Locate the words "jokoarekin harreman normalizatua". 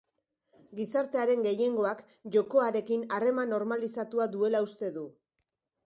2.37-4.31